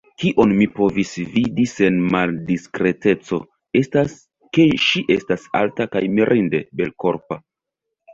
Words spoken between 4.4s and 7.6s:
ke ŝi estas alta kaj mirinde belkorpa.